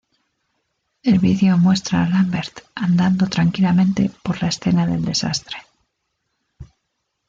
El 1.03 1.19
video 1.19 1.59
muestra 1.59 2.01
a 2.03 2.09
Lambert 2.09 2.61
andando 2.73 3.27
tranquilamente 3.27 4.09
por 4.23 4.41
la 4.41 4.47
escena 4.47 4.87
del 4.87 5.05
desastre. 5.05 5.57